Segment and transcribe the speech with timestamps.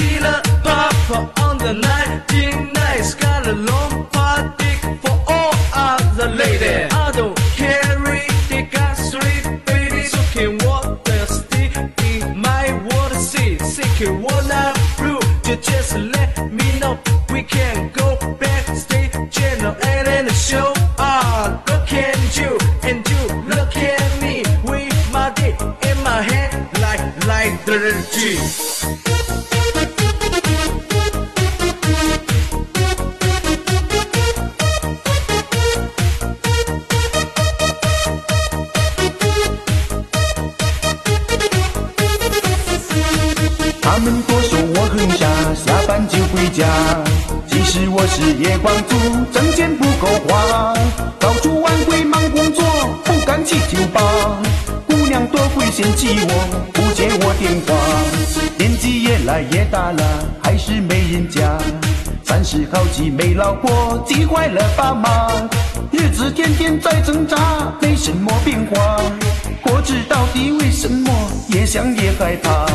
[0.00, 0.40] killer
[1.44, 4.44] on the 99's got a long fat
[5.02, 6.92] for all other ladies.
[6.92, 11.72] I don't carry, they got three babies who can walk the stick
[12.10, 13.58] in my water sea.
[13.58, 16.98] Seeking what I through, you just let me know.
[17.30, 20.72] We can go backstage, channel and in the show.
[20.98, 22.52] Ah, look at you,
[22.88, 23.22] and you
[23.54, 25.56] look at me with my dick
[25.88, 26.54] in my hand
[26.84, 27.78] like, like the
[28.12, 29.09] G.
[43.92, 46.64] 他们都说我很傻，下班就回家。
[47.48, 48.94] 其实我是夜光族，
[49.32, 50.72] 挣钱不够花，
[51.18, 52.64] 早出晚归忙工作，
[53.02, 54.00] 不敢去酒吧。
[54.86, 57.74] 姑娘多会嫌弃我，不接我电话。
[58.56, 60.04] 年纪越来越大了，
[60.40, 61.58] 还是没人家。
[62.22, 65.32] 三十好几没老婆，急坏了爸妈。
[65.90, 67.36] 日子天天在挣扎，
[67.82, 69.02] 没什么变化。
[69.64, 71.10] 我知到底为什么，
[71.48, 72.66] 越想越害怕。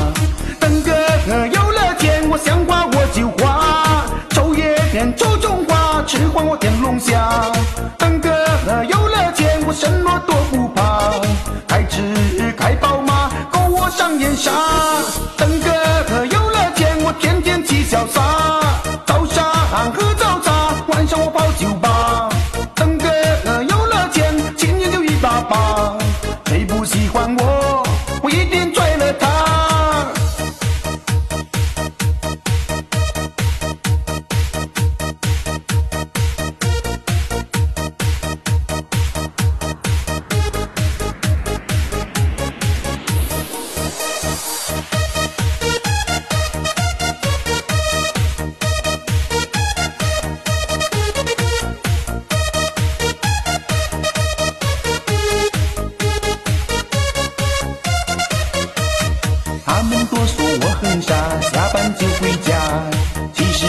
[27.26, 27.38] wrong.
[27.38, 27.55] Whoa.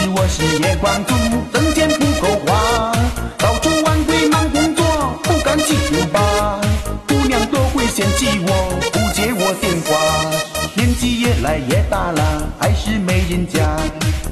[0.09, 1.13] 我是夜光族，
[1.53, 2.91] 挣钱不够花，
[3.37, 4.85] 早出晚归忙工作，
[5.23, 6.61] 不敢去酒吧。
[7.07, 9.91] 姑娘都会嫌弃我，不接我电话。
[10.75, 13.59] 年纪越来越大了，还是没人家。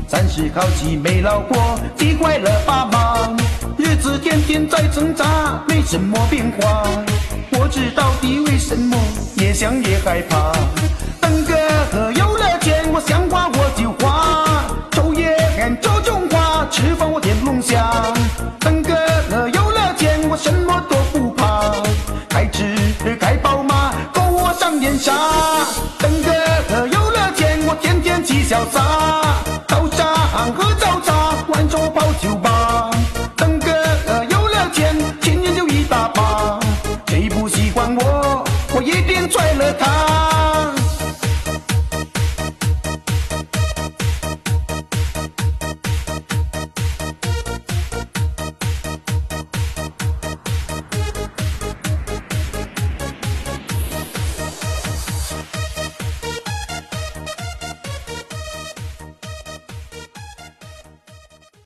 [0.08, 3.36] 三十好几没老婆，急坏了爸妈。
[3.78, 6.84] 日子天天在挣扎，没什么变化。
[7.52, 8.96] 我知到底为什么，
[9.38, 10.54] 越想越害怕。
[11.20, 11.54] 等哥
[11.92, 13.50] 哥有了钱，我想花，
[24.98, 32.90] 等哥有了钱我天天去潇洒早上喝早茶晚上我泡酒吧
[33.36, 33.68] 等哥
[34.30, 36.58] 有了钱钱人就一大把
[37.08, 40.35] 谁不喜欢我我一定踹了他